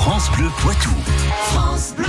France 0.00 0.30
Bleu 0.30 0.48
Poitou. 0.62 0.88
France 1.52 1.94
Bleu. 1.94 2.06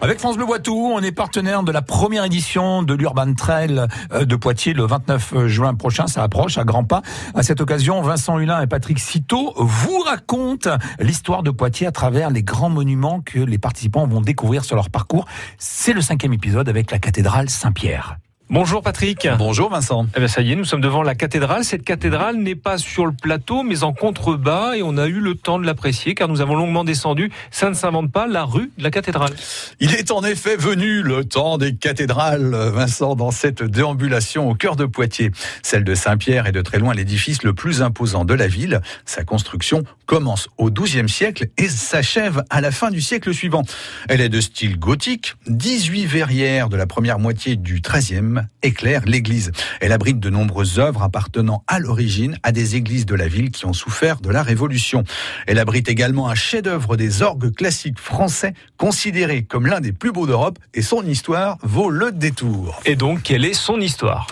Avec 0.00 0.18
France 0.18 0.36
Bleu 0.36 0.44
Poitou, 0.44 0.90
on 0.92 0.98
est 0.98 1.12
partenaire 1.12 1.62
de 1.62 1.70
la 1.70 1.80
première 1.80 2.24
édition 2.24 2.82
de 2.82 2.94
l'Urban 2.94 3.32
Trail 3.34 3.86
euh, 4.12 4.24
de 4.24 4.34
Poitiers 4.34 4.72
le 4.72 4.84
29 4.84 5.46
juin 5.46 5.74
prochain. 5.74 6.08
Ça 6.08 6.24
approche 6.24 6.58
à 6.58 6.64
grands 6.64 6.82
pas. 6.82 7.02
À 7.36 7.44
cette 7.44 7.60
occasion, 7.60 8.02
Vincent 8.02 8.40
Hulin 8.40 8.60
et 8.60 8.66
Patrick 8.66 8.98
Citeau 8.98 9.54
vous 9.56 10.00
racontent 10.00 10.78
l'histoire 10.98 11.44
de 11.44 11.52
Poitiers 11.52 11.86
à 11.86 11.92
travers 11.92 12.28
les 12.30 12.42
grands 12.42 12.70
monuments 12.70 13.20
que 13.20 13.38
les 13.38 13.58
participants 13.58 14.08
vont 14.08 14.20
découvrir 14.20 14.64
sur 14.64 14.74
leur 14.74 14.90
parcours. 14.90 15.26
C'est 15.58 15.92
le 15.92 16.00
cinquième 16.00 16.32
épisode 16.32 16.68
avec 16.68 16.90
la 16.90 16.98
cathédrale 16.98 17.48
Saint-Pierre. 17.48 18.16
Bonjour 18.48 18.80
Patrick. 18.80 19.26
Bonjour 19.38 19.70
Vincent. 19.70 20.06
Eh 20.14 20.20
bien 20.20 20.28
ça 20.28 20.40
y 20.40 20.52
est, 20.52 20.54
nous 20.54 20.64
sommes 20.64 20.80
devant 20.80 21.02
la 21.02 21.16
cathédrale. 21.16 21.64
Cette 21.64 21.82
cathédrale 21.82 22.36
n'est 22.36 22.54
pas 22.54 22.78
sur 22.78 23.04
le 23.04 23.12
plateau, 23.12 23.64
mais 23.64 23.82
en 23.82 23.92
contrebas, 23.92 24.76
et 24.76 24.84
on 24.84 24.96
a 24.98 25.08
eu 25.08 25.18
le 25.18 25.34
temps 25.34 25.58
de 25.58 25.66
l'apprécier, 25.66 26.14
car 26.14 26.28
nous 26.28 26.40
avons 26.40 26.54
longuement 26.54 26.84
descendu. 26.84 27.32
Ça 27.50 27.68
ne 27.68 27.74
s'invente 27.74 28.12
pas, 28.12 28.28
la 28.28 28.44
rue 28.44 28.70
de 28.78 28.84
la 28.84 28.92
cathédrale. 28.92 29.32
Il 29.80 29.94
est 29.94 30.12
en 30.12 30.22
effet 30.22 30.54
venu 30.54 31.02
le 31.02 31.24
temps 31.24 31.58
des 31.58 31.74
cathédrales, 31.74 32.54
Vincent, 32.72 33.16
dans 33.16 33.32
cette 33.32 33.64
déambulation 33.64 34.48
au 34.48 34.54
cœur 34.54 34.76
de 34.76 34.84
Poitiers. 34.84 35.32
Celle 35.62 35.82
de 35.82 35.96
Saint-Pierre 35.96 36.46
est 36.46 36.52
de 36.52 36.62
très 36.62 36.78
loin 36.78 36.94
l'édifice 36.94 37.42
le 37.42 37.52
plus 37.52 37.82
imposant 37.82 38.24
de 38.24 38.34
la 38.34 38.46
ville. 38.46 38.80
Sa 39.06 39.24
construction 39.24 39.82
commence 40.06 40.48
au 40.56 40.70
XIIe 40.70 41.08
siècle 41.08 41.48
et 41.58 41.68
s'achève 41.68 42.42
à 42.50 42.60
la 42.60 42.70
fin 42.70 42.90
du 42.90 43.00
siècle 43.00 43.34
suivant. 43.34 43.62
Elle 44.08 44.20
est 44.20 44.28
de 44.28 44.40
style 44.40 44.78
gothique. 44.78 45.34
18 45.48 46.06
verrières 46.06 46.68
de 46.68 46.76
la 46.76 46.86
première 46.86 47.18
moitié 47.18 47.56
du 47.56 47.80
XIIIe 47.80 48.40
éclaire 48.62 49.02
l'église. 49.04 49.52
Elle 49.80 49.92
abrite 49.92 50.20
de 50.20 50.30
nombreuses 50.30 50.78
œuvres 50.78 51.02
appartenant 51.02 51.62
à 51.66 51.78
l'origine 51.78 52.38
à 52.42 52.52
des 52.52 52.76
églises 52.76 53.06
de 53.06 53.14
la 53.14 53.28
ville 53.28 53.50
qui 53.50 53.66
ont 53.66 53.72
souffert 53.72 54.20
de 54.20 54.30
la 54.30 54.42
Révolution. 54.42 55.04
Elle 55.46 55.58
abrite 55.58 55.88
également 55.88 56.28
un 56.28 56.34
chef-d'œuvre 56.34 56.96
des 56.96 57.22
orgues 57.22 57.54
classiques 57.54 57.98
français, 57.98 58.54
considéré 58.76 59.42
comme 59.42 59.66
l'un 59.66 59.80
des 59.80 59.92
plus 59.92 60.12
beaux 60.12 60.26
d'Europe, 60.26 60.58
et 60.74 60.82
son 60.82 61.04
histoire 61.04 61.58
vaut 61.62 61.90
le 61.90 62.12
détour. 62.12 62.80
Et 62.84 62.96
donc, 62.96 63.22
quelle 63.22 63.44
est 63.44 63.54
son 63.54 63.80
histoire? 63.80 64.26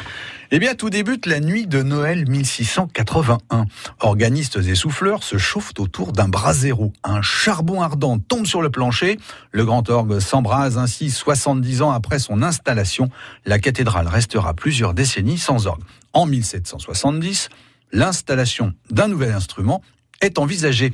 Eh 0.56 0.60
bien, 0.60 0.76
tout 0.76 0.88
débute 0.88 1.26
la 1.26 1.40
nuit 1.40 1.66
de 1.66 1.82
Noël 1.82 2.30
1681. 2.30 3.66
Organistes 3.98 4.56
et 4.64 4.76
souffleurs 4.76 5.24
se 5.24 5.36
chauffent 5.36 5.72
autour 5.80 6.12
d'un 6.12 6.28
brasero. 6.28 6.92
Un 7.02 7.22
charbon 7.22 7.82
ardent 7.82 8.20
tombe 8.20 8.46
sur 8.46 8.62
le 8.62 8.70
plancher. 8.70 9.18
Le 9.50 9.64
grand 9.64 9.90
orgue 9.90 10.20
s'embrase 10.20 10.78
ainsi 10.78 11.10
70 11.10 11.82
ans 11.82 11.90
après 11.90 12.20
son 12.20 12.40
installation. 12.40 13.10
La 13.44 13.58
cathédrale 13.58 14.06
restera 14.06 14.54
plusieurs 14.54 14.94
décennies 14.94 15.38
sans 15.38 15.66
orgue. 15.66 15.82
En 16.12 16.24
1770, 16.24 17.48
l'installation 17.90 18.74
d'un 18.92 19.08
nouvel 19.08 19.32
instrument 19.32 19.82
est 20.20 20.38
envisagée. 20.38 20.92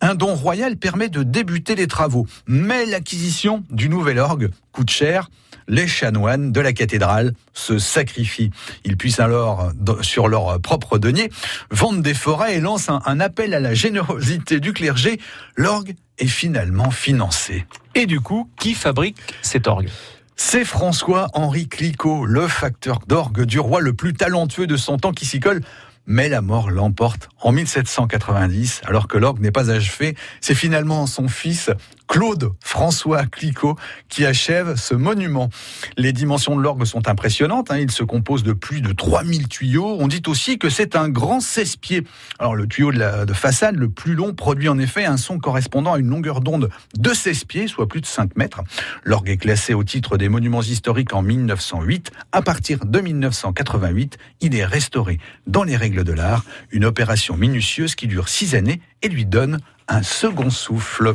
Un 0.00 0.14
don 0.14 0.34
royal 0.34 0.76
permet 0.76 1.08
de 1.08 1.22
débuter 1.22 1.74
les 1.74 1.86
travaux, 1.86 2.26
mais 2.46 2.86
l'acquisition 2.86 3.64
du 3.70 3.88
nouvel 3.88 4.18
orgue 4.18 4.50
coûte 4.72 4.90
cher 4.90 5.28
les 5.68 5.86
chanoines 5.86 6.52
de 6.52 6.60
la 6.60 6.72
cathédrale 6.72 7.32
se 7.52 7.78
sacrifient. 7.78 8.50
Ils 8.84 8.96
puissent 8.96 9.20
alors, 9.20 9.72
sur 10.02 10.28
leur 10.28 10.60
propre 10.60 10.98
denier, 10.98 11.30
vendre 11.70 12.02
des 12.02 12.14
forêts 12.14 12.56
et 12.56 12.60
lancent 12.60 12.90
un, 12.90 13.20
appel 13.20 13.54
à 13.54 13.60
la 13.60 13.74
générosité 13.74 14.60
du 14.60 14.72
clergé. 14.72 15.18
L'orgue 15.56 15.94
est 16.18 16.26
finalement 16.26 16.90
financé. 16.90 17.66
Et 17.94 18.06
du 18.06 18.20
coup, 18.20 18.48
qui 18.58 18.74
fabrique 18.74 19.16
cet 19.42 19.66
orgue? 19.66 19.88
C'est 20.36 20.64
François-Henri 20.64 21.68
Clicquot, 21.68 22.26
le 22.26 22.48
facteur 22.48 23.00
d'orgue 23.06 23.42
du 23.42 23.60
roi 23.60 23.80
le 23.80 23.94
plus 23.94 24.14
talentueux 24.14 24.66
de 24.66 24.76
son 24.76 24.96
temps 24.96 25.12
qui 25.12 25.26
s'y 25.26 25.38
colle 25.38 25.60
mais 26.06 26.28
la 26.28 26.40
mort 26.40 26.70
l'emporte 26.70 27.28
en 27.40 27.52
1790, 27.52 28.82
alors 28.86 29.08
que 29.08 29.18
l'orgue 29.18 29.40
n'est 29.40 29.50
pas 29.50 29.70
achevé. 29.70 30.16
C'est 30.40 30.54
finalement 30.54 31.06
son 31.06 31.28
fils, 31.28 31.70
Claude 32.06 32.52
François 32.60 33.24
Clicquot, 33.26 33.76
qui 34.08 34.24
achève 34.26 34.76
ce 34.76 34.94
monument. 34.94 35.50
Les 35.96 36.12
dimensions 36.12 36.56
de 36.56 36.60
l'orgue 36.60 36.84
sont 36.84 37.08
impressionnantes. 37.08 37.70
Hein. 37.70 37.78
Il 37.78 37.90
se 37.90 38.04
compose 38.04 38.42
de 38.42 38.52
plus 38.52 38.80
de 38.80 38.92
3000 38.92 39.48
tuyaux. 39.48 39.96
On 39.98 40.08
dit 40.08 40.22
aussi 40.26 40.58
que 40.58 40.68
c'est 40.68 40.96
un 40.96 41.08
grand 41.08 41.40
cesse-pied. 41.40 42.04
Alors, 42.38 42.54
le 42.54 42.66
tuyau 42.66 42.92
de, 42.92 43.24
de 43.24 43.32
façade, 43.32 43.76
le 43.76 43.88
plus 43.88 44.14
long, 44.14 44.34
produit 44.34 44.68
en 44.68 44.78
effet 44.78 45.04
un 45.04 45.16
son 45.16 45.38
correspondant 45.38 45.94
à 45.94 45.98
une 45.98 46.08
longueur 46.08 46.40
d'onde 46.40 46.70
de 46.96 47.10
16 47.12 47.44
pieds, 47.44 47.66
soit 47.66 47.88
plus 47.88 48.00
de 48.00 48.06
5 48.06 48.36
mètres. 48.36 48.62
L'orgue 49.02 49.30
est 49.30 49.36
classé 49.36 49.74
au 49.74 49.84
titre 49.84 50.16
des 50.16 50.28
monuments 50.28 50.62
historiques 50.62 51.14
en 51.14 51.22
1908. 51.22 52.12
À 52.32 52.42
partir 52.42 52.84
de 52.84 53.00
1988, 53.00 54.18
il 54.40 54.54
est 54.54 54.64
restauré 54.64 55.18
dans 55.46 55.64
les 55.64 55.76
règles 55.76 56.04
de 56.04 56.12
l'art. 56.12 56.44
Une 56.70 56.84
opération 56.84 57.36
minutieuse 57.36 57.94
qui 57.94 58.06
dure 58.06 58.28
6 58.28 58.54
années 58.54 58.80
et 59.02 59.08
lui 59.08 59.24
donne 59.26 59.58
un 59.88 60.02
second 60.02 60.50
souffle. 60.50 61.14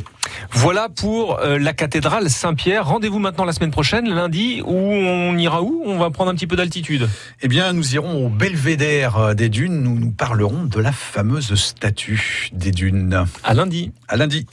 Voilà 0.50 0.88
pour 0.88 1.40
euh, 1.40 1.58
la 1.58 1.72
cathédrale 1.72 2.30
Saint-Pierre. 2.30 2.86
Rendez-vous 2.86 3.18
maintenant 3.18 3.44
la 3.44 3.52
semaine 3.52 3.70
prochaine, 3.70 4.08
lundi, 4.08 4.62
où 4.64 4.74
on 4.74 5.36
ira 5.36 5.62
où? 5.62 5.82
On 5.86 5.98
va 5.98 6.10
prendre 6.10 6.30
un 6.30 6.34
petit 6.34 6.46
peu 6.46 6.56
d'altitude. 6.56 7.08
Eh 7.42 7.48
bien, 7.48 7.72
nous 7.72 7.94
irons 7.94 8.26
au 8.26 8.28
belvédère 8.28 9.16
euh, 9.16 9.34
des 9.34 9.48
dunes. 9.48 9.82
Nous 9.82 9.98
nous 9.98 10.10
parlerons 10.10 10.64
de 10.64 10.80
la 10.80 10.92
fameuse 10.92 11.54
statue 11.54 12.48
des 12.52 12.70
dunes. 12.70 13.24
À 13.44 13.54
lundi. 13.54 13.92
À 14.08 14.16
lundi. 14.16 14.46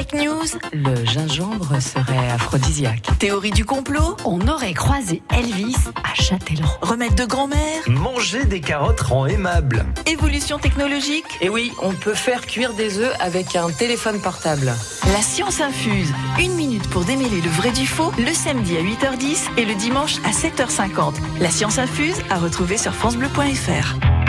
Fake 0.00 0.14
news, 0.14 0.46
le 0.72 1.04
gingembre 1.04 1.78
serait 1.78 2.30
aphrodisiaque. 2.30 3.06
Théorie 3.18 3.50
du 3.50 3.66
complot, 3.66 4.16
on 4.24 4.48
aurait 4.48 4.72
croisé 4.72 5.20
Elvis 5.30 5.76
à 5.94 6.14
Châtellon. 6.14 6.66
Remède 6.80 7.14
de 7.16 7.26
grand-mère, 7.26 7.82
manger 7.86 8.46
des 8.46 8.62
carottes 8.62 9.02
rend 9.02 9.26
aimable. 9.26 9.84
Évolution 10.06 10.58
technologique. 10.58 11.26
Et 11.42 11.50
oui, 11.50 11.70
on 11.82 11.92
peut 11.92 12.14
faire 12.14 12.46
cuire 12.46 12.72
des 12.72 12.98
œufs 12.98 13.14
avec 13.20 13.56
un 13.56 13.70
téléphone 13.70 14.22
portable. 14.22 14.72
La 15.12 15.20
science 15.20 15.60
infuse, 15.60 16.14
une 16.38 16.54
minute 16.54 16.88
pour 16.88 17.04
démêler 17.04 17.42
le 17.42 17.50
vrai 17.50 17.70
du 17.70 17.86
faux, 17.86 18.10
le 18.16 18.32
samedi 18.32 18.78
à 18.78 18.80
8h10 18.80 19.50
et 19.58 19.66
le 19.66 19.74
dimanche 19.74 20.16
à 20.24 20.30
7h50. 20.30 21.12
La 21.40 21.50
science 21.50 21.78
infuse 21.78 22.16
à 22.30 22.38
retrouver 22.38 22.78
sur 22.78 22.94
francebleu.fr. 22.94 24.19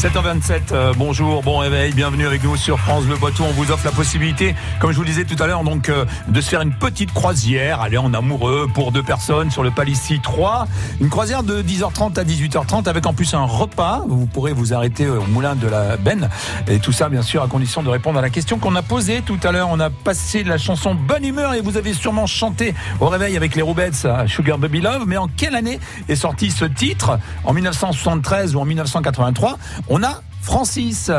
7h27, 0.00 0.72
euh, 0.72 0.94
bonjour, 0.96 1.42
bon 1.42 1.58
réveil, 1.58 1.92
bienvenue 1.92 2.26
avec 2.26 2.42
nous 2.42 2.56
sur 2.56 2.80
France 2.80 3.04
Le 3.06 3.16
Poitou. 3.16 3.42
On 3.42 3.50
vous 3.50 3.70
offre 3.70 3.84
la 3.84 3.92
possibilité, 3.92 4.54
comme 4.78 4.92
je 4.92 4.96
vous 4.96 5.02
le 5.02 5.08
disais 5.08 5.26
tout 5.26 5.36
à 5.42 5.46
l'heure, 5.46 5.62
donc 5.62 5.90
euh, 5.90 6.06
de 6.26 6.40
se 6.40 6.48
faire 6.48 6.62
une 6.62 6.72
petite 6.72 7.12
croisière, 7.12 7.82
aller 7.82 7.98
en 7.98 8.14
amoureux 8.14 8.66
pour 8.72 8.92
deux 8.92 9.02
personnes 9.02 9.50
sur 9.50 9.62
le 9.62 9.70
Palissy 9.70 10.18
3. 10.18 10.66
Une 11.02 11.10
croisière 11.10 11.42
de 11.42 11.60
10h30 11.60 12.18
à 12.18 12.24
18h30 12.24 12.88
avec 12.88 13.04
en 13.04 13.12
plus 13.12 13.34
un 13.34 13.44
repas. 13.44 14.02
Vous 14.08 14.24
pourrez 14.24 14.54
vous 14.54 14.72
arrêter 14.72 15.06
au 15.06 15.20
moulin 15.26 15.54
de 15.54 15.68
la 15.68 15.98
Benne. 15.98 16.30
Et 16.66 16.78
tout 16.78 16.92
ça, 16.92 17.10
bien 17.10 17.20
sûr, 17.20 17.42
à 17.42 17.46
condition 17.46 17.82
de 17.82 17.90
répondre 17.90 18.18
à 18.18 18.22
la 18.22 18.30
question 18.30 18.58
qu'on 18.58 18.76
a 18.76 18.82
posée 18.82 19.20
tout 19.20 19.38
à 19.42 19.52
l'heure. 19.52 19.68
On 19.70 19.80
a 19.80 19.90
passé 19.90 20.44
la 20.44 20.56
chanson 20.56 20.94
Bonne 20.94 21.26
Humeur 21.26 21.52
et 21.52 21.60
vous 21.60 21.76
avez 21.76 21.92
sûrement 21.92 22.26
chanté 22.26 22.74
au 23.00 23.08
réveil 23.08 23.36
avec 23.36 23.54
les 23.54 23.60
Roubettes 23.60 24.06
à 24.06 24.26
Sugar 24.26 24.56
Baby 24.56 24.80
Love. 24.80 25.04
Mais 25.06 25.18
en 25.18 25.28
quelle 25.28 25.54
année 25.54 25.78
est 26.08 26.16
sorti 26.16 26.50
ce 26.50 26.64
titre? 26.64 27.18
En 27.44 27.52
1973 27.52 28.56
ou 28.56 28.60
en 28.60 28.64
1983 28.64 29.58
on 29.90 30.02
a 30.04 30.22
Francis 30.40 31.10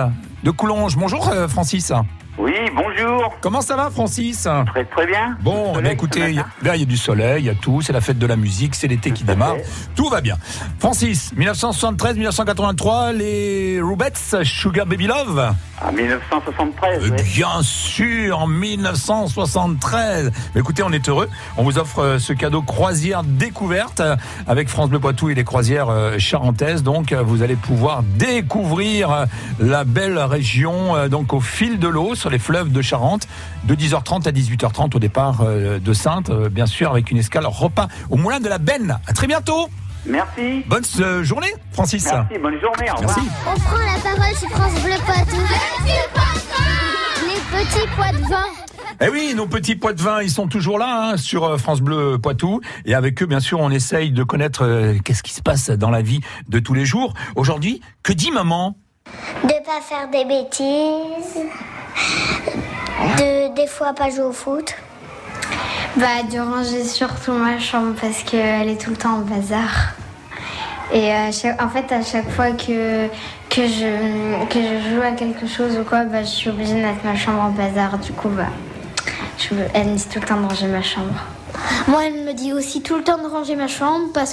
de 0.43 0.51
Coulonges. 0.51 0.97
Bonjour 0.97 1.29
euh, 1.29 1.47
Francis. 1.47 1.91
Oui, 2.37 2.53
bonjour. 2.75 3.35
Comment 3.41 3.61
ça 3.61 3.75
va 3.75 3.89
Francis 3.91 4.47
Très 4.67 4.85
très 4.85 5.05
bien. 5.05 5.37
Bon, 5.41 5.73
eh 5.83 5.89
écoutez, 5.89 6.29
il 6.29 6.35
y, 6.35 6.39
a- 6.39 6.45
là, 6.63 6.75
il 6.75 6.79
y 6.79 6.83
a 6.83 6.85
du 6.85 6.95
soleil, 6.97 7.43
il 7.43 7.45
y 7.45 7.49
a 7.49 7.55
tout, 7.55 7.81
c'est 7.81 7.91
la 7.93 7.99
fête 8.01 8.17
de 8.17 8.25
la 8.25 8.37
musique, 8.37 8.73
c'est 8.73 8.87
l'été 8.87 9.11
qui 9.11 9.23
démarre, 9.25 9.55
tout 9.95 10.07
va 10.09 10.21
bien. 10.21 10.37
Francis, 10.79 11.33
1973-1983, 11.37 13.11
les 13.15 13.81
Roubettes, 13.81 14.37
Sugar 14.43 14.85
Baby 14.85 15.07
Love 15.07 15.53
En 15.85 15.91
1973, 15.91 17.03
Euh, 17.03 17.09
oui. 17.17 17.23
Bien 17.35 17.61
sûr, 17.61 18.39
en 18.39 18.47
1973. 18.47 20.31
Mais 20.55 20.61
écoutez, 20.61 20.83
on 20.83 20.91
est 20.91 21.09
heureux. 21.09 21.27
On 21.57 21.63
vous 21.63 21.77
offre 21.77 21.99
euh, 21.99 22.19
ce 22.19 22.33
cadeau 22.33 22.61
croisière 22.61 23.23
découverte 23.23 24.01
avec 24.47 24.69
France 24.69 24.89
Bleu 24.89 24.99
Poitou 24.99 25.29
et 25.29 25.35
les 25.35 25.43
croisières 25.43 25.89
euh, 25.89 26.17
charentaises. 26.17 26.81
Donc, 26.81 27.13
vous 27.13 27.43
allez 27.43 27.55
pouvoir 27.57 28.03
découvrir 28.03 29.25
la 29.59 29.83
belle 29.83 30.17
région 30.17 31.07
donc 31.09 31.33
au 31.33 31.39
fil 31.41 31.77
de 31.77 31.87
l'eau 31.89 32.15
sur 32.21 32.29
les 32.29 32.39
fleuves 32.39 32.71
de 32.71 32.81
Charente 32.81 33.27
de 33.63 33.73
10h30 33.73 34.27
à 34.27 34.31
18h30 34.31 34.95
au 34.95 34.99
départ 34.99 35.41
euh, 35.41 35.79
de 35.79 35.93
Sainte, 35.93 36.29
euh, 36.29 36.49
bien 36.49 36.67
sûr, 36.67 36.91
avec 36.91 37.09
une 37.09 37.17
escale 37.17 37.47
repas 37.47 37.87
au 38.11 38.15
moulin 38.15 38.39
de 38.39 38.47
la 38.47 38.59
Benne. 38.59 38.99
À 39.07 39.13
très 39.13 39.25
bientôt. 39.25 39.69
Merci. 40.05 40.63
Bonne 40.67 40.83
euh, 40.99 41.23
journée, 41.23 41.53
Francis. 41.71 42.05
Merci, 42.05 42.37
bonne 42.37 42.59
journée, 42.61 42.91
au 42.91 42.95
revoir. 42.95 43.17
Merci. 43.17 43.31
On 43.47 43.59
prend 43.59 43.77
la 43.77 43.99
parole 44.01 44.35
sur 44.35 44.49
France 44.49 44.83
Bleu 44.83 44.93
Poitou. 45.05 45.41
Les 47.25 47.63
petits 47.65 47.87
pois 47.95 48.11
de 48.11 48.29
vin. 48.29 48.45
Eh 49.03 49.09
oui, 49.09 49.33
nos 49.35 49.47
petits 49.47 49.75
pois 49.75 49.93
de 49.93 50.01
vin, 50.01 50.21
ils 50.21 50.29
sont 50.29 50.47
toujours 50.47 50.77
là 50.77 51.13
hein, 51.13 51.17
sur 51.17 51.59
France 51.59 51.81
Bleu 51.81 52.19
Poitou. 52.19 52.61
Et 52.85 52.93
avec 52.93 53.21
eux, 53.23 53.25
bien 53.25 53.39
sûr, 53.39 53.59
on 53.59 53.71
essaye 53.71 54.11
de 54.11 54.23
connaître 54.23 54.63
euh, 54.63 54.97
qu'est-ce 55.03 55.23
qui 55.23 55.33
se 55.33 55.41
passe 55.41 55.71
dans 55.71 55.89
la 55.89 56.03
vie 56.03 56.19
de 56.49 56.59
tous 56.59 56.75
les 56.75 56.85
jours. 56.85 57.15
Aujourd'hui, 57.35 57.81
que 58.03 58.13
dit 58.13 58.29
maman? 58.29 58.75
De 59.43 59.65
pas 59.65 59.81
faire 59.81 60.07
des 60.11 60.25
bêtises. 60.25 61.80
De 63.17 63.53
des 63.55 63.67
fois 63.67 63.93
pas 63.93 64.09
jouer 64.09 64.21
au 64.25 64.31
foot. 64.31 64.75
Bah, 65.97 66.23
de 66.31 66.39
ranger 66.39 66.83
surtout 66.85 67.33
ma 67.33 67.59
chambre 67.59 67.93
parce 67.99 68.23
qu'elle 68.23 68.69
est 68.69 68.79
tout 68.81 68.91
le 68.91 68.95
temps 68.95 69.15
en 69.15 69.19
bazar. 69.19 69.93
Et 70.93 71.11
chaque- 71.31 71.61
en 71.61 71.69
fait, 71.69 71.91
à 71.93 72.01
chaque 72.03 72.29
fois 72.31 72.51
que, 72.51 73.07
que, 73.49 73.61
je, 73.67 74.45
que 74.49 74.59
je 74.61 74.89
joue 74.95 75.01
à 75.01 75.11
quelque 75.11 75.47
chose 75.47 75.77
ou 75.77 75.83
quoi, 75.83 76.03
bah, 76.05 76.21
je 76.21 76.27
suis 76.27 76.49
obligée 76.49 76.75
de 76.75 76.81
mettre 76.81 77.03
ma 77.03 77.15
chambre 77.15 77.41
en 77.41 77.49
bazar. 77.49 77.97
Du 77.97 78.11
coup, 78.13 78.29
bah, 78.29 78.47
je, 79.37 79.49
elle 79.73 79.87
me 79.87 79.95
dit 79.95 80.05
tout 80.07 80.19
le 80.19 80.25
temps 80.25 80.39
de 80.39 80.47
ranger 80.47 80.67
ma 80.67 80.81
chambre. 80.81 81.15
Moi, 81.87 82.05
elle 82.05 82.23
me 82.23 82.33
dit 82.33 82.53
aussi 82.53 82.81
tout 82.81 82.95
le 82.95 83.03
temps 83.03 83.17
de 83.17 83.27
ranger 83.27 83.55
ma 83.55 83.67
chambre 83.67 84.07
parce 84.13 84.29